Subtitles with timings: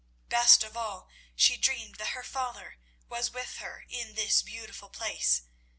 [0.29, 5.43] Best of all, she dreamed that her father was with her in this beautiful place.